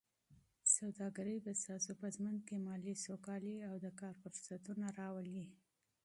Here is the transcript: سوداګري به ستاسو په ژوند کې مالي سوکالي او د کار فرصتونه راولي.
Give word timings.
سوداګري 0.77 1.35
به 1.45 1.51
ستاسو 1.61 1.91
په 2.01 2.07
ژوند 2.15 2.39
کې 2.47 2.57
مالي 2.65 2.95
سوکالي 3.05 3.55
او 3.69 3.75
د 3.83 3.87
کار 3.99 4.13
فرصتونه 4.21 4.85
راولي. 4.99 5.45